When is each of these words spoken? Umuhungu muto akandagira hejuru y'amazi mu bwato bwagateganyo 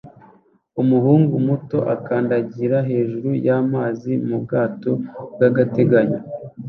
Umuhungu 0.81 1.33
muto 1.47 1.77
akandagira 1.95 2.77
hejuru 2.89 3.29
y'amazi 3.45 4.11
mu 4.27 4.37
bwato 4.43 4.91
bwagateganyo 5.33 6.19